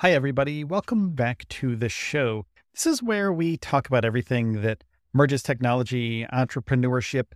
Hi, 0.00 0.12
everybody. 0.12 0.62
Welcome 0.62 1.12
back 1.12 1.48
to 1.48 1.74
the 1.74 1.88
show. 1.88 2.44
This 2.74 2.84
is 2.84 3.02
where 3.02 3.32
we 3.32 3.56
talk 3.56 3.86
about 3.88 4.04
everything 4.04 4.60
that 4.60 4.84
merges 5.14 5.42
technology, 5.42 6.26
entrepreneurship, 6.30 7.28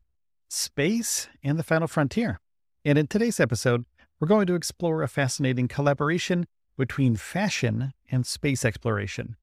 space, 0.51 1.27
and 1.43 1.59
the 1.59 1.63
final 1.63 1.89
frontier. 1.89 2.39
And 2.85 2.99
in 2.99 3.07
today's 3.07 3.41
episode, 3.41 3.87
we're 4.21 4.29
going 4.29 4.47
to 4.47 4.55
explore 4.55 5.03
a 5.03 5.09
fascinating 5.09 5.69
collaboration 5.69 6.47
between 6.77 7.17
fashion 7.17 7.95
and 8.11 8.27
space 8.27 8.63
exploration. 8.63 9.37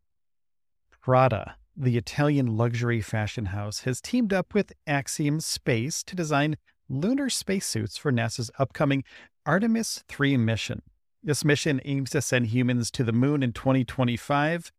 Prada, 1.01 1.55
the 1.75 1.97
Italian 1.97 2.55
luxury 2.55 3.01
fashion 3.01 3.45
house, 3.45 3.79
has 3.79 3.99
teamed 3.99 4.31
up 4.31 4.53
with 4.53 4.73
Axiom 4.85 5.39
Space 5.39 6.03
to 6.03 6.15
design 6.15 6.55
lunar 6.87 7.31
spacesuits 7.31 7.97
for 7.97 8.11
NASA's 8.11 8.51
upcoming 8.59 9.03
Artemis 9.43 10.03
3 10.07 10.37
mission. 10.37 10.83
This 11.23 11.43
mission 11.43 11.81
aims 11.83 12.11
to 12.11 12.21
send 12.21 12.47
humans 12.47 12.91
to 12.91 13.03
the 13.03 13.11
moon 13.11 13.41
in 13.43 13.51
2025 13.51 14.71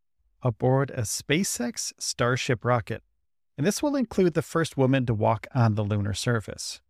aboard 0.43 0.91
a 0.91 1.03
SpaceX 1.03 1.93
Starship 1.99 2.65
rocket. 2.65 3.03
And 3.57 3.67
this 3.67 3.83
will 3.83 3.97
include 3.97 4.35
the 4.35 4.43
first 4.43 4.77
woman 4.77 5.05
to 5.07 5.15
walk 5.15 5.49
on 5.55 5.75
the 5.75 5.83
lunar 5.83 6.15
surface. 6.15 6.81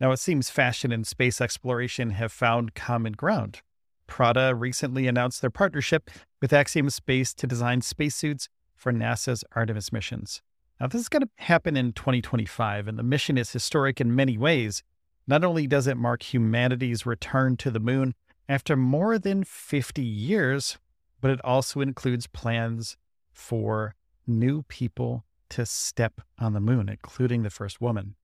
Now, 0.00 0.12
it 0.12 0.18
seems 0.18 0.48
fashion 0.48 0.90
and 0.90 1.06
space 1.06 1.40
exploration 1.40 2.10
have 2.10 2.32
found 2.32 2.74
common 2.74 3.12
ground. 3.12 3.60
Prada 4.06 4.54
recently 4.54 5.06
announced 5.06 5.42
their 5.42 5.50
partnership 5.50 6.10
with 6.40 6.52
Axiom 6.52 6.88
Space 6.88 7.34
to 7.34 7.46
design 7.46 7.82
spacesuits 7.82 8.48
for 8.74 8.90
NASA's 8.90 9.44
Artemis 9.54 9.92
missions. 9.92 10.40
Now, 10.80 10.86
this 10.86 11.02
is 11.02 11.08
going 11.08 11.22
to 11.22 11.28
happen 11.36 11.76
in 11.76 11.92
2025, 11.92 12.88
and 12.88 12.98
the 12.98 13.02
mission 13.02 13.36
is 13.36 13.52
historic 13.52 14.00
in 14.00 14.14
many 14.14 14.38
ways. 14.38 14.82
Not 15.26 15.44
only 15.44 15.66
does 15.66 15.86
it 15.86 15.96
mark 15.96 16.22
humanity's 16.22 17.04
return 17.04 17.56
to 17.58 17.70
the 17.70 17.80
moon 17.80 18.14
after 18.48 18.76
more 18.76 19.18
than 19.18 19.44
50 19.44 20.02
years, 20.02 20.78
but 21.20 21.30
it 21.30 21.40
also 21.44 21.80
includes 21.80 22.26
plans 22.26 22.96
for 23.30 23.94
new 24.26 24.62
people 24.62 25.24
to 25.50 25.66
step 25.66 26.20
on 26.38 26.52
the 26.52 26.60
moon, 26.60 26.88
including 26.88 27.42
the 27.42 27.50
first 27.50 27.80
woman. 27.80 28.14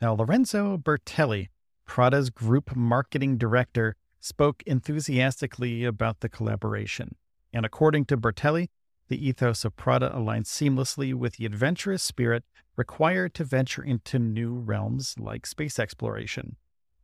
Now, 0.00 0.14
Lorenzo 0.14 0.76
Bertelli, 0.76 1.48
Prada's 1.84 2.30
group 2.30 2.76
marketing 2.76 3.38
director, 3.38 3.96
spoke 4.20 4.62
enthusiastically 4.66 5.84
about 5.84 6.20
the 6.20 6.28
collaboration. 6.28 7.16
And 7.52 7.64
according 7.64 8.04
to 8.06 8.16
Bertelli, 8.16 8.68
the 9.08 9.26
ethos 9.26 9.64
of 9.64 9.76
Prada 9.76 10.10
aligns 10.10 10.46
seamlessly 10.46 11.14
with 11.14 11.36
the 11.36 11.46
adventurous 11.46 12.02
spirit 12.02 12.44
required 12.76 13.34
to 13.34 13.44
venture 13.44 13.82
into 13.82 14.18
new 14.18 14.54
realms 14.54 15.14
like 15.18 15.46
space 15.46 15.78
exploration. 15.78 16.56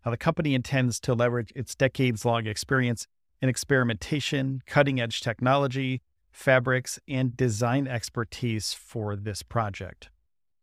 The 0.04 0.16
company 0.16 0.54
intends 0.54 1.00
to 1.00 1.14
leverage 1.14 1.52
its 1.56 1.74
decades 1.74 2.24
long 2.24 2.46
experience 2.46 3.06
in 3.40 3.48
experimentation, 3.48 4.62
cutting 4.66 5.00
edge 5.00 5.20
technology, 5.20 6.02
fabrics, 6.30 6.98
and 7.08 7.36
design 7.36 7.86
expertise 7.86 8.74
for 8.74 9.16
this 9.16 9.42
project. 9.42 10.10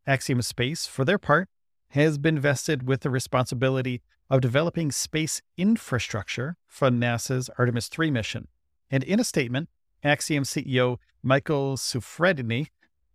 Axiom 0.06 0.41
Space, 0.41 0.85
for 0.85 1.06
their 1.06 1.18
part, 1.18 1.50
has 1.90 2.18
been 2.18 2.40
vested 2.40 2.88
with 2.88 3.02
the 3.02 3.09
responsibility 3.09 4.02
of 4.29 4.41
developing 4.41 4.91
space 4.91 5.41
infrastructure 5.58 6.56
for 6.66 6.90
NASA's 6.90 7.50
Artemis 7.58 7.88
3 7.88 8.12
mission. 8.12 8.47
And 8.90 9.03
in 9.03 9.19
a 9.19 9.23
statement, 9.23 9.69
Axiom 10.03 10.44
CEO 10.44 10.97
Michael 11.23 11.78
Suffredini 11.78 12.68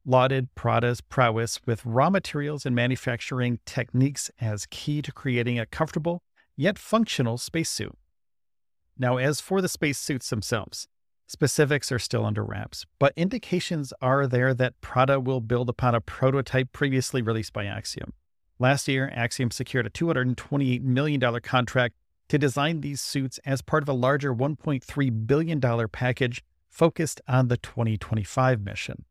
lauded 0.06 0.54
Prada's 0.54 1.00
prowess 1.00 1.60
with 1.66 1.84
raw 1.84 2.08
materials 2.08 2.64
and 2.64 2.74
manufacturing 2.74 3.58
techniques 3.66 4.30
as 4.40 4.66
key 4.70 5.02
to 5.02 5.12
creating 5.12 5.58
a 5.58 5.66
comfortable 5.66 6.22
yet 6.56 6.78
functional 6.78 7.36
spacesuit. 7.36 7.98
Now, 8.96 9.18
as 9.18 9.40
for 9.40 9.60
the 9.60 9.68
spacesuits 9.68 10.30
themselves, 10.30 10.86
specifics 11.26 11.90
are 11.90 11.98
still 11.98 12.24
under 12.24 12.44
wraps, 12.44 12.86
but 12.98 13.12
indications 13.16 13.92
are 14.00 14.26
there 14.26 14.54
that 14.54 14.80
Prada 14.80 15.20
will 15.20 15.40
build 15.40 15.68
upon 15.68 15.94
a 15.94 16.00
prototype 16.00 16.72
previously 16.72 17.20
released 17.20 17.52
by 17.52 17.66
Axiom. 17.66 18.12
Last 18.58 18.88
year, 18.88 19.12
Axiom 19.14 19.50
secured 19.50 19.86
a 19.86 19.90
$228 19.90 20.82
million 20.82 21.20
contract 21.40 21.96
to 22.28 22.38
design 22.38 22.80
these 22.80 23.00
suits 23.00 23.38
as 23.44 23.60
part 23.60 23.82
of 23.82 23.88
a 23.88 23.92
larger 23.92 24.34
$1.3 24.34 25.26
billion 25.26 25.60
package 25.88 26.42
focused 26.70 27.20
on 27.28 27.48
the 27.48 27.56
2025 27.58 28.62
mission. 28.62 29.04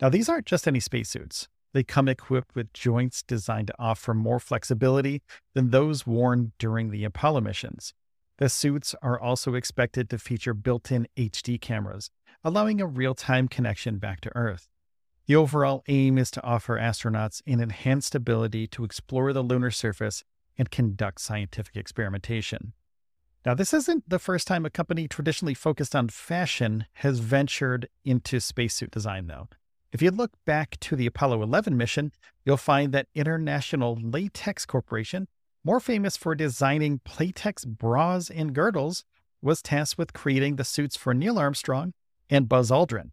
Now, 0.00 0.08
these 0.08 0.28
aren't 0.28 0.46
just 0.46 0.66
any 0.66 0.80
spacesuits. 0.80 1.48
They 1.72 1.84
come 1.84 2.08
equipped 2.08 2.54
with 2.54 2.72
joints 2.72 3.22
designed 3.22 3.68
to 3.68 3.74
offer 3.78 4.14
more 4.14 4.40
flexibility 4.40 5.22
than 5.54 5.70
those 5.70 6.06
worn 6.06 6.52
during 6.58 6.90
the 6.90 7.04
Apollo 7.04 7.42
missions. 7.42 7.92
The 8.38 8.48
suits 8.48 8.94
are 9.02 9.20
also 9.20 9.54
expected 9.54 10.08
to 10.08 10.18
feature 10.18 10.54
built 10.54 10.90
in 10.90 11.06
HD 11.16 11.60
cameras, 11.60 12.10
allowing 12.42 12.80
a 12.80 12.86
real 12.86 13.14
time 13.14 13.46
connection 13.46 13.98
back 13.98 14.22
to 14.22 14.34
Earth. 14.34 14.68
The 15.26 15.36
overall 15.36 15.84
aim 15.86 16.16
is 16.16 16.30
to 16.32 16.42
offer 16.42 16.78
astronauts 16.78 17.42
an 17.46 17.60
enhanced 17.60 18.14
ability 18.14 18.66
to 18.68 18.84
explore 18.84 19.32
the 19.32 19.42
lunar 19.42 19.70
surface 19.70 20.24
and 20.56 20.70
conduct 20.70 21.20
scientific 21.20 21.76
experimentation. 21.76 22.72
Now, 23.44 23.54
this 23.54 23.72
isn't 23.72 24.08
the 24.08 24.18
first 24.18 24.46
time 24.46 24.66
a 24.66 24.70
company 24.70 25.06
traditionally 25.06 25.54
focused 25.54 25.94
on 25.94 26.08
fashion 26.08 26.86
has 26.94 27.20
ventured 27.20 27.88
into 28.04 28.40
spacesuit 28.40 28.90
design, 28.90 29.26
though. 29.28 29.48
If 29.92 30.00
you 30.00 30.12
look 30.12 30.32
back 30.44 30.78
to 30.80 30.94
the 30.94 31.06
Apollo 31.06 31.42
11 31.42 31.76
mission, 31.76 32.12
you'll 32.44 32.56
find 32.56 32.92
that 32.92 33.08
International 33.12 33.98
Latex 34.00 34.64
Corporation, 34.64 35.26
more 35.64 35.80
famous 35.80 36.16
for 36.16 36.36
designing 36.36 37.00
Playtex 37.00 37.66
bras 37.66 38.30
and 38.30 38.54
girdles, 38.54 39.04
was 39.42 39.62
tasked 39.62 39.98
with 39.98 40.12
creating 40.12 40.56
the 40.56 40.64
suits 40.64 40.94
for 40.94 41.12
Neil 41.12 41.38
Armstrong 41.38 41.92
and 42.28 42.48
Buzz 42.48 42.70
Aldrin. 42.70 43.10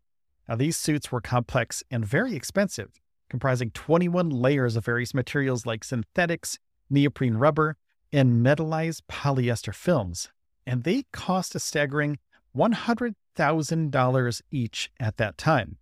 Now, 0.48 0.56
these 0.56 0.78
suits 0.78 1.12
were 1.12 1.20
complex 1.20 1.84
and 1.90 2.06
very 2.06 2.36
expensive, 2.36 3.02
comprising 3.28 3.72
21 3.72 4.30
layers 4.30 4.76
of 4.76 4.86
various 4.86 5.16
materials 5.16 5.66
like 5.66 5.84
synthetics, 5.84 6.60
neoprene 6.92 7.36
rubber, 7.36 7.76
and 8.14 8.46
metallized 8.46 9.02
polyester 9.10 9.74
films, 9.74 10.30
and 10.66 10.84
they 10.84 11.06
cost 11.12 11.56
a 11.56 11.60
staggering 11.60 12.20
$100,000 12.56 14.42
each 14.52 14.92
at 15.00 15.18
that 15.18 15.38
time. 15.40 15.78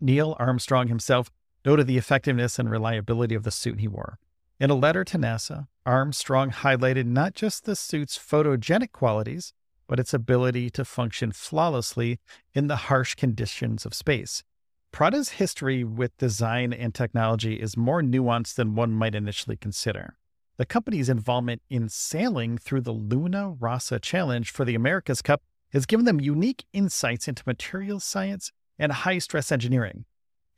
Neil 0.00 0.36
Armstrong 0.38 0.88
himself 0.88 1.30
noted 1.64 1.86
the 1.86 1.98
effectiveness 1.98 2.58
and 2.58 2.70
reliability 2.70 3.34
of 3.34 3.42
the 3.42 3.50
suit 3.50 3.80
he 3.80 3.88
wore. 3.88 4.18
In 4.60 4.70
a 4.70 4.74
letter 4.74 5.04
to 5.04 5.18
NASA, 5.18 5.66
Armstrong 5.84 6.50
highlighted 6.50 7.06
not 7.06 7.34
just 7.34 7.64
the 7.64 7.74
suit's 7.74 8.18
photogenic 8.18 8.92
qualities, 8.92 9.52
but 9.86 9.98
its 9.98 10.14
ability 10.14 10.70
to 10.70 10.84
function 10.84 11.32
flawlessly 11.32 12.18
in 12.54 12.68
the 12.68 12.76
harsh 12.76 13.14
conditions 13.14 13.84
of 13.84 13.94
space. 13.94 14.42
Prada's 14.92 15.30
history 15.30 15.82
with 15.82 16.16
design 16.18 16.72
and 16.72 16.94
technology 16.94 17.60
is 17.60 17.76
more 17.76 18.00
nuanced 18.00 18.54
than 18.54 18.74
one 18.74 18.92
might 18.92 19.14
initially 19.14 19.56
consider. 19.56 20.16
The 20.56 20.66
company's 20.66 21.08
involvement 21.08 21.62
in 21.68 21.88
sailing 21.88 22.58
through 22.58 22.82
the 22.82 22.92
Luna 22.92 23.50
Rossa 23.50 23.98
Challenge 23.98 24.48
for 24.50 24.64
the 24.64 24.76
America's 24.76 25.20
Cup 25.20 25.42
has 25.72 25.84
given 25.84 26.04
them 26.04 26.20
unique 26.20 26.64
insights 26.72 27.26
into 27.26 27.42
materials 27.44 28.04
science 28.04 28.52
and 28.78 28.92
high 28.92 29.18
stress 29.18 29.52
engineering. 29.52 30.04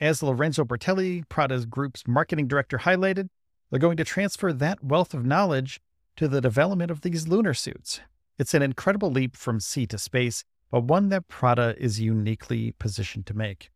As 0.01 0.23
Lorenzo 0.23 0.65
Bertelli, 0.65 1.27
Prada's 1.29 1.67
group's 1.67 2.03
marketing 2.07 2.49
director, 2.49 2.79
highlighted, 2.79 3.29
they're 3.71 3.81
going 3.81 3.97
to 3.97 4.05
transfer 4.05 4.53
that 4.53 4.85
wealth 4.85 5.15
of 5.15 5.25
knowledge 5.25 5.81
to 6.17 6.29
the 6.29 6.41
development 6.41 6.91
of 6.91 7.01
these 7.01 7.29
lunar 7.29 7.55
suits. 7.55 8.01
It's 8.39 8.55
an 8.55 8.63
incredible 8.63 9.11
leap 9.11 9.37
from 9.37 9.61
sea 9.61 9.87
to 9.87 9.99
space, 9.99 10.45
but 10.71 10.85
one 10.85 11.09
that 11.09 11.29
Prada 11.29 11.75
is 11.79 12.01
uniquely 12.01 12.73
positioned 12.79 13.27
to 13.27 13.35
make. 13.35 13.71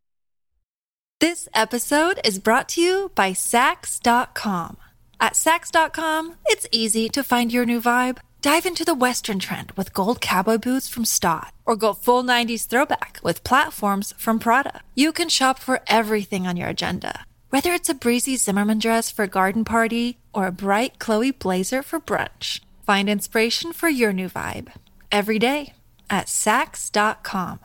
This 1.20 1.48
episode 1.54 2.20
is 2.24 2.38
brought 2.38 2.68
to 2.70 2.80
you 2.80 3.12
by 3.14 3.32
Saks.com. 3.32 4.76
At 5.20 5.34
Saks.com, 5.34 6.36
it's 6.46 6.66
easy 6.72 7.08
to 7.10 7.22
find 7.22 7.52
your 7.52 7.66
new 7.66 7.80
vibe. 7.80 8.18
Dive 8.42 8.64
into 8.64 8.86
the 8.86 8.94
Western 8.94 9.38
trend 9.38 9.70
with 9.72 9.92
gold 9.92 10.22
cowboy 10.22 10.56
boots 10.56 10.88
from 10.88 11.04
Staud, 11.04 11.52
or 11.66 11.76
go 11.76 11.92
full 11.92 12.24
90s 12.24 12.66
throwback 12.66 13.20
with 13.22 13.44
platforms 13.44 14.14
from 14.16 14.38
Prada. 14.38 14.80
You 14.94 15.12
can 15.12 15.28
shop 15.28 15.58
for 15.58 15.80
everything 15.86 16.46
on 16.46 16.56
your 16.56 16.68
agenda, 16.68 17.26
whether 17.50 17.74
it's 17.74 17.90
a 17.90 17.94
breezy 17.94 18.36
Zimmermann 18.36 18.78
dress 18.78 19.10
for 19.10 19.24
a 19.24 19.28
garden 19.28 19.66
party 19.66 20.16
or 20.32 20.46
a 20.46 20.52
bright 20.52 20.98
Chloe 20.98 21.32
blazer 21.32 21.82
for 21.82 22.00
brunch. 22.00 22.60
Find 22.82 23.10
inspiration 23.10 23.74
for 23.74 23.90
your 23.90 24.14
new 24.14 24.30
vibe 24.30 24.72
every 25.12 25.38
day 25.38 25.74
at 26.08 26.26
Saks.com. 26.26 27.60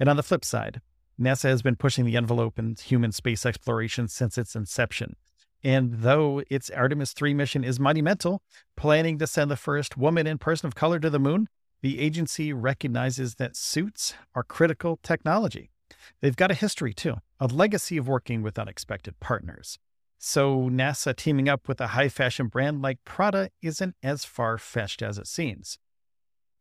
And 0.00 0.08
on 0.08 0.16
the 0.16 0.24
flip 0.24 0.44
side, 0.44 0.80
NASA 1.20 1.44
has 1.44 1.62
been 1.62 1.76
pushing 1.76 2.04
the 2.04 2.16
envelope 2.16 2.58
in 2.58 2.74
human 2.74 3.12
space 3.12 3.46
exploration 3.46 4.08
since 4.08 4.36
its 4.36 4.56
inception. 4.56 5.14
And 5.64 6.00
though 6.00 6.42
its 6.50 6.70
Artemis 6.70 7.12
3 7.12 7.34
mission 7.34 7.62
is 7.62 7.78
monumental, 7.78 8.42
planning 8.76 9.18
to 9.18 9.26
send 9.26 9.50
the 9.50 9.56
first 9.56 9.96
woman 9.96 10.26
and 10.26 10.40
person 10.40 10.66
of 10.66 10.74
color 10.74 10.98
to 10.98 11.10
the 11.10 11.20
moon, 11.20 11.48
the 11.82 12.00
agency 12.00 12.52
recognizes 12.52 13.36
that 13.36 13.56
suits 13.56 14.14
are 14.34 14.42
critical 14.42 14.98
technology. 15.02 15.70
They've 16.20 16.36
got 16.36 16.50
a 16.50 16.54
history 16.54 16.92
too, 16.92 17.16
a 17.38 17.46
legacy 17.46 17.96
of 17.96 18.08
working 18.08 18.42
with 18.42 18.58
unexpected 18.58 19.20
partners. 19.20 19.78
So, 20.18 20.70
NASA 20.70 21.16
teaming 21.16 21.48
up 21.48 21.66
with 21.66 21.80
a 21.80 21.88
high 21.88 22.08
fashion 22.08 22.46
brand 22.46 22.80
like 22.80 23.04
Prada 23.04 23.50
isn't 23.60 23.96
as 24.04 24.24
far 24.24 24.56
fetched 24.56 25.02
as 25.02 25.18
it 25.18 25.26
seems. 25.26 25.78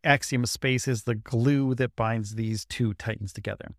Axiom 0.03 0.47
Space 0.47 0.87
is 0.87 1.03
the 1.03 1.13
glue 1.13 1.75
that 1.75 1.95
binds 1.95 2.33
these 2.33 2.65
two 2.65 2.95
titans 2.95 3.31
together. 3.31 3.75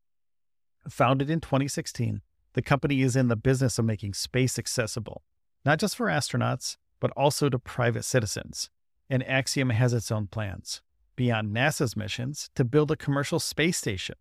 Founded 0.88 1.30
in 1.30 1.40
2016, 1.40 2.22
the 2.54 2.62
company 2.62 3.02
is 3.02 3.16
in 3.16 3.28
the 3.28 3.37
business 3.37 3.78
of 3.78 3.84
making 3.84 4.14
space 4.14 4.58
accessible, 4.58 5.22
not 5.64 5.78
just 5.78 5.96
for 5.96 6.06
astronauts, 6.06 6.76
but 7.00 7.10
also 7.16 7.49
to 7.49 7.58
private 7.58 8.04
citizens. 8.04 8.70
And 9.08 9.26
Axiom 9.26 9.70
has 9.70 9.93
its 9.93 10.10
own 10.10 10.26
plans, 10.26 10.82
beyond 11.16 11.54
NASA's 11.54 11.96
missions, 11.96 12.50
to 12.54 12.64
build 12.64 12.90
a 12.90 12.96
commercial 12.96 13.40
space 13.40 13.78
station. 13.78 14.16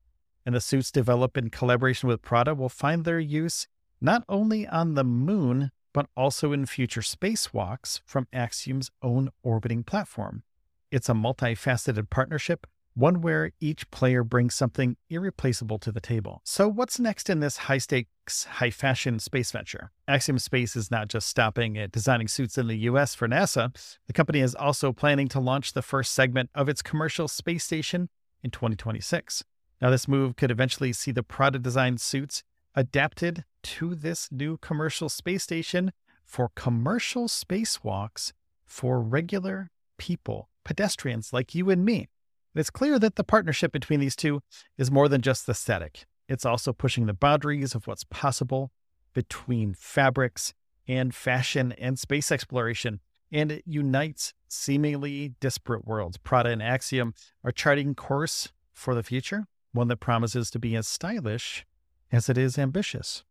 And 0.45 0.55
the 0.55 0.61
suits 0.61 0.91
developed 0.91 1.37
in 1.37 1.49
collaboration 1.49 2.09
with 2.09 2.21
Prada 2.21 2.55
will 2.55 2.69
find 2.69 3.05
their 3.05 3.19
use 3.19 3.67
not 4.01 4.23
only 4.27 4.67
on 4.67 4.95
the 4.95 5.03
moon, 5.03 5.71
but 5.93 6.07
also 6.17 6.51
in 6.51 6.65
future 6.65 7.01
spacewalks 7.01 8.01
from 8.05 8.27
Axiom's 8.33 8.89
own 9.03 9.29
orbiting 9.43 9.83
platform. 9.83 10.43
It's 10.89 11.09
a 11.09 11.13
multifaceted 11.13 12.09
partnership 12.09 12.65
one 12.93 13.21
where 13.21 13.51
each 13.59 13.89
player 13.91 14.23
brings 14.23 14.53
something 14.53 14.97
irreplaceable 15.09 15.79
to 15.79 15.91
the 15.91 16.01
table. 16.01 16.41
So, 16.43 16.67
what's 16.67 16.99
next 16.99 17.29
in 17.29 17.39
this 17.39 17.57
high 17.57 17.77
stakes, 17.77 18.45
high 18.45 18.69
fashion 18.69 19.19
space 19.19 19.51
venture? 19.51 19.91
Axiom 20.07 20.39
Space 20.39 20.75
is 20.75 20.91
not 20.91 21.07
just 21.07 21.27
stopping 21.27 21.77
at 21.77 21.91
designing 21.91 22.27
suits 22.27 22.57
in 22.57 22.67
the 22.67 22.77
US 22.79 23.15
for 23.15 23.27
NASA, 23.27 23.73
the 24.07 24.13
company 24.13 24.39
is 24.39 24.55
also 24.55 24.91
planning 24.91 25.27
to 25.29 25.39
launch 25.39 25.73
the 25.73 25.81
first 25.81 26.13
segment 26.13 26.49
of 26.53 26.67
its 26.67 26.81
commercial 26.81 27.27
space 27.27 27.63
station 27.63 28.09
in 28.43 28.51
2026. 28.51 29.43
Now, 29.81 29.89
this 29.89 30.07
move 30.07 30.35
could 30.35 30.51
eventually 30.51 30.93
see 30.93 31.11
the 31.11 31.23
Prada 31.23 31.59
designed 31.59 32.01
suits 32.01 32.43
adapted 32.75 33.45
to 33.63 33.95
this 33.95 34.29
new 34.31 34.57
commercial 34.57 35.09
space 35.09 35.43
station 35.43 35.91
for 36.23 36.49
commercial 36.55 37.27
spacewalks 37.27 38.31
for 38.65 39.01
regular 39.01 39.69
people, 39.97 40.49
pedestrians 40.63 41.33
like 41.33 41.53
you 41.53 41.69
and 41.69 41.83
me. 41.83 42.07
It's 42.53 42.69
clear 42.69 42.99
that 42.99 43.15
the 43.15 43.23
partnership 43.23 43.71
between 43.71 43.99
these 43.99 44.15
two 44.15 44.41
is 44.77 44.91
more 44.91 45.07
than 45.07 45.21
just 45.21 45.47
aesthetic. 45.47 46.05
It's 46.27 46.45
also 46.45 46.73
pushing 46.73 47.05
the 47.05 47.13
boundaries 47.13 47.75
of 47.75 47.87
what's 47.87 48.03
possible 48.03 48.71
between 49.13 49.73
fabrics 49.73 50.53
and 50.87 51.15
fashion 51.15 51.73
and 51.73 51.97
space 51.97 52.31
exploration, 52.31 52.99
and 53.31 53.51
it 53.51 53.63
unites 53.65 54.33
seemingly 54.49 55.33
disparate 55.39 55.85
worlds. 55.85 56.17
Prada 56.17 56.49
and 56.49 56.61
Axiom 56.61 57.13
are 57.43 57.51
charting 57.51 57.95
course 57.95 58.51
for 58.73 58.95
the 58.95 59.03
future, 59.03 59.45
one 59.71 59.87
that 59.87 59.97
promises 59.97 60.49
to 60.51 60.59
be 60.59 60.75
as 60.75 60.87
stylish 60.87 61.65
as 62.11 62.27
it 62.27 62.37
is 62.37 62.57
ambitious. 62.57 63.23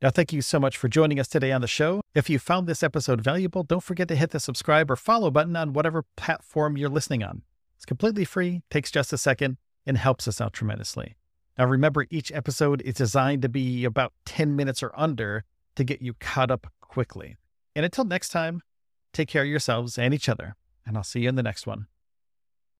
Now, 0.00 0.10
thank 0.10 0.32
you 0.32 0.42
so 0.42 0.60
much 0.60 0.76
for 0.76 0.88
joining 0.88 1.18
us 1.18 1.28
today 1.28 1.52
on 1.52 1.62
the 1.62 1.66
show. 1.66 2.00
If 2.14 2.28
you 2.28 2.38
found 2.38 2.66
this 2.66 2.82
episode 2.82 3.22
valuable, 3.22 3.62
don't 3.62 3.82
forget 3.82 4.08
to 4.08 4.16
hit 4.16 4.30
the 4.30 4.40
subscribe 4.40 4.90
or 4.90 4.96
follow 4.96 5.30
button 5.30 5.56
on 5.56 5.72
whatever 5.72 6.04
platform 6.16 6.76
you're 6.76 6.90
listening 6.90 7.22
on. 7.22 7.42
Completely 7.86 8.24
free, 8.24 8.62
takes 8.70 8.90
just 8.90 9.12
a 9.12 9.18
second, 9.18 9.58
and 9.86 9.96
helps 9.96 10.26
us 10.26 10.40
out 10.40 10.52
tremendously. 10.52 11.16
Now, 11.56 11.66
remember, 11.66 12.06
each 12.10 12.32
episode 12.32 12.82
is 12.82 12.94
designed 12.94 13.42
to 13.42 13.48
be 13.48 13.84
about 13.84 14.12
10 14.24 14.56
minutes 14.56 14.82
or 14.82 14.92
under 14.94 15.44
to 15.76 15.84
get 15.84 16.02
you 16.02 16.14
caught 16.14 16.50
up 16.50 16.66
quickly. 16.80 17.36
And 17.74 17.84
until 17.84 18.04
next 18.04 18.30
time, 18.30 18.62
take 19.12 19.28
care 19.28 19.42
of 19.42 19.48
yourselves 19.48 19.98
and 19.98 20.12
each 20.12 20.28
other, 20.28 20.56
and 20.84 20.96
I'll 20.96 21.04
see 21.04 21.20
you 21.20 21.28
in 21.28 21.36
the 21.36 21.42
next 21.42 21.66
one. 21.66 21.86